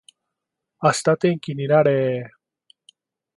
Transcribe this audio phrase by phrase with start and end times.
[0.81, 2.29] 明日天気になれー